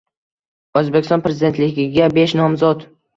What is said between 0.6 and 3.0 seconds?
O‘zbekiston prezidentligiga besh nomzod